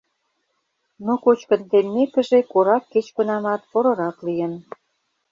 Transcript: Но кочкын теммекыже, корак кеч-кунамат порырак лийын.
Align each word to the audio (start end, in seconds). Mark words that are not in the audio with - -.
Но 1.05 1.13
кочкын 1.23 1.61
теммекыже, 1.69 2.39
корак 2.51 2.83
кеч-кунамат 2.91 3.61
порырак 3.71 4.17
лийын. 4.25 4.53